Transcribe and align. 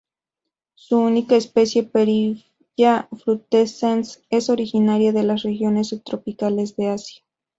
Su 0.73 0.97
única 0.97 1.35
especie 1.35 1.83
"Perilla 1.83 3.07
frutescens", 3.23 4.23
es 4.31 4.49
originaria 4.49 5.11
de 5.11 5.21
las 5.21 5.43
regiones 5.43 5.89
subtropicales 5.89 6.75
de 6.75 6.89
Asia. 6.89 7.21